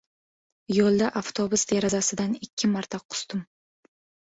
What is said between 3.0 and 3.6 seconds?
qusdim.